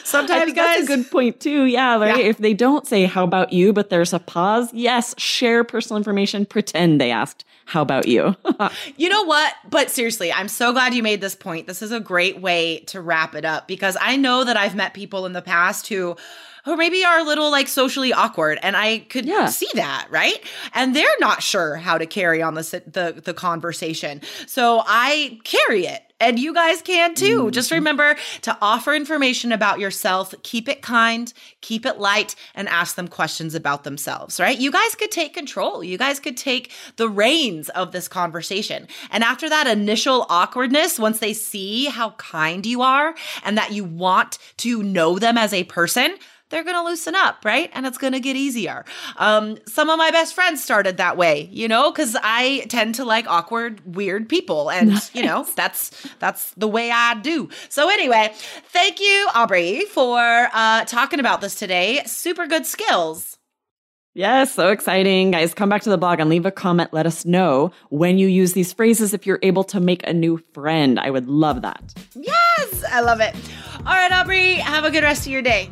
Sometimes, 0.04 0.54
guys, 0.54 0.56
that's 0.56 0.84
a 0.84 0.86
good 0.86 1.12
point 1.12 1.40
too. 1.40 1.64
Yeah, 1.66 1.98
right. 1.98 2.18
Yeah. 2.18 2.24
If 2.26 2.38
they 2.38 2.54
don't 2.54 2.86
say 2.86 3.06
"How 3.06 3.24
about 3.24 3.52
you," 3.52 3.74
but 3.74 3.90
there's 3.90 4.14
a 4.14 4.20
pause, 4.20 4.70
yes, 4.74 5.16
share 5.18 5.64
personal 5.64 5.98
information. 5.98 6.46
Pretend 6.46 7.02
they 7.02 7.12
asked 7.12 7.46
"How 7.66 7.82
about 7.82 8.08
you." 8.08 8.36
you 8.98 9.10
know 9.10 9.24
what? 9.24 9.54
But 9.70 9.90
seriously, 9.90 10.32
I'm 10.32 10.48
so 10.48 10.72
glad 10.72 10.94
you 10.94 11.04
made 11.04 11.22
this 11.22 11.36
point. 11.36 11.68
This 11.68 11.82
is 11.82 11.92
a 11.92 12.00
great 12.00 12.40
way 12.40 12.80
to 12.88 13.02
wrap 13.02 13.36
it 13.36 13.46
up 13.46 13.68
because 13.68 13.98
I 14.00 14.18
know 14.18 14.44
that 14.44 14.58
I've 14.58 14.76
met 14.76 14.94
people 14.94 15.26
in 15.26 15.34
the 15.34 15.42
past 15.42 15.88
who 15.88 16.16
who 16.66 16.78
maybe 16.78 17.04
are 17.04 17.20
a 17.20 17.24
little 17.24 17.52
like 17.52 17.68
socially 17.68 18.14
awkward 18.14 18.58
and 18.64 18.78
i 18.78 19.00
could 19.10 19.26
yeah. 19.26 19.48
see 19.48 19.68
that 19.74 20.08
right 20.10 20.40
and 20.74 20.96
they're 20.96 21.06
not 21.20 21.44
sure 21.44 21.76
how 21.76 21.98
to 21.98 22.06
carry 22.06 22.42
on 22.42 22.54
the, 22.54 22.84
the 22.88 23.22
the 23.22 23.34
conversation 23.34 24.22
so 24.48 24.82
i 24.86 25.40
carry 25.44 25.86
it 25.86 26.13
and 26.24 26.40
you 26.40 26.54
guys 26.54 26.82
can 26.82 27.14
too. 27.16 27.42
Mm-hmm. 27.42 27.50
Just 27.52 27.72
remember 27.72 28.16
to 28.42 28.58
offer 28.62 28.94
information 28.94 29.52
about 29.52 29.80
yourself, 29.80 30.34
keep 30.42 30.70
it 30.70 30.82
kind, 30.82 31.32
keep 31.62 31.86
it 31.86 32.00
light, 32.00 32.36
and 32.56 32.70
ask 32.70 32.96
them 32.96 33.08
questions 33.08 33.54
about 33.54 33.84
themselves, 33.84 34.40
right? 34.40 34.58
You 34.58 34.72
guys 34.72 34.96
could 34.96 35.12
take 35.12 35.34
control. 35.34 35.84
You 35.84 35.98
guys 35.98 36.20
could 36.20 36.38
take 36.38 36.72
the 36.96 37.10
reins 37.10 37.70
of 37.70 37.92
this 37.92 38.08
conversation. 38.08 38.88
And 39.12 39.24
after 39.24 39.50
that 39.50 39.68
initial 39.68 40.26
awkwardness, 40.30 40.98
once 40.98 41.20
they 41.20 41.34
see 41.34 41.86
how 41.86 42.12
kind 42.12 42.66
you 42.66 42.82
are 42.82 43.14
and 43.44 43.58
that 43.58 43.74
you 43.74 43.84
want 43.84 44.38
to 44.58 44.82
know 44.82 45.20
them 45.20 45.38
as 45.38 45.54
a 45.54 45.66
person, 45.66 46.16
they're 46.54 46.64
going 46.64 46.76
to 46.76 46.84
loosen 46.84 47.16
up, 47.16 47.44
right? 47.44 47.72
And 47.74 47.88
it's 47.88 47.98
going 47.98 48.14
to 48.14 48.20
get 48.20 48.36
easier. 48.36 48.86
Um, 49.18 49.58
some 49.68 49.90
of 49.90 49.98
my 49.98 50.12
best 50.12 50.36
friends 50.36 50.64
started 50.64 50.98
that 50.98 51.18
way, 51.18 51.50
you 51.52 51.68
know, 51.68 51.92
because 51.92 52.16
I 52.22 52.66
tend 52.70 52.94
to 52.96 53.06
like 53.06 53.28
awkward, 53.28 53.96
weird 53.96 54.30
people, 54.30 54.70
and 54.70 54.92
nice. 54.92 55.14
you 55.16 55.24
know 55.24 55.48
that's 55.56 55.90
that's 56.20 56.52
the 56.52 56.68
way 56.68 56.92
I 56.92 57.16
do. 57.16 57.50
So 57.70 57.90
anyway, 57.90 58.32
thank 58.68 59.00
you, 59.00 59.30
Aubrey, 59.34 59.86
for 59.86 60.20
uh, 60.54 60.86
talking 60.86 61.20
about 61.20 61.42
this 61.42 61.56
today. 61.56 62.04
Super 62.06 62.46
good 62.46 62.68
skills. 62.68 63.40
Yes, 64.14 64.54
so 64.54 64.70
exciting. 64.70 65.32
Guys, 65.32 65.56
come 65.56 65.70
back 65.70 65.82
to 65.82 65.90
the 65.90 65.98
blog 65.98 66.20
and 66.20 66.30
leave 66.30 66.46
a 66.46 66.52
comment. 66.52 66.94
Let 66.94 67.08
us 67.08 67.26
know 67.26 67.72
when 67.90 68.20
you 68.20 68.28
use 68.28 68.54
these 68.54 68.72
phrases 68.72 69.12
if 69.16 69.26
you're 69.26 69.40
able 69.42 69.64
to 69.66 69.80
make 69.80 70.08
a 70.08 70.14
new 70.14 70.38
friend. 70.54 71.00
I 71.00 71.10
would 71.10 71.28
love 71.28 71.64
that. 71.64 71.96
Yes, 72.14 72.84
I 72.92 73.02
love 73.02 73.22
it. 73.22 73.36
All 73.80 73.96
right, 73.96 74.12
Aubrey, 74.12 74.54
have 74.54 74.86
a 74.86 74.92
good 74.92 75.02
rest 75.02 75.26
of 75.26 75.32
your 75.32 75.42
day. 75.42 75.72